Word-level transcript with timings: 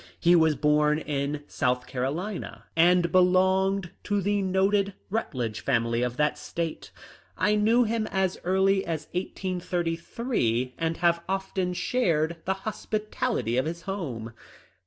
He 0.19 0.35
was 0.35 0.55
born 0.55 0.97
in 0.97 1.43
South 1.47 1.85
Carolina 1.85 2.63
and 2.75 3.11
belonged 3.11 3.91
to 4.05 4.19
the 4.19 4.41
noted 4.41 4.95
Rut 5.11 5.35
ledge 5.35 5.59
family 5.61 6.01
of 6.01 6.17
that 6.17 6.39
State. 6.39 6.89
I 7.37 7.53
knew 7.53 7.83
him 7.83 8.07
as 8.07 8.39
early 8.43 8.83
as 8.83 9.05
1833, 9.11 10.73
and 10.79 10.97
have 10.97 11.21
often 11.29 11.75
shared 11.75 12.37
the 12.45 12.55
hospitality 12.65 13.57
of 13.57 13.65
his 13.67 13.83
home. 13.83 14.33